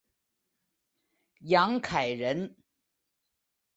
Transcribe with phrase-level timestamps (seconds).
[1.41, 2.55] 杨凯人。